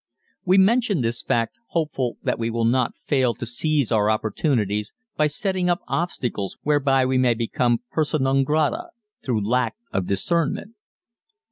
[0.45, 5.27] We mention this fact hopeful that we will not fail to seize our opportunities by
[5.27, 8.87] setting up obstacles whereby we may become persona non grata
[9.23, 10.73] through lack of discernment.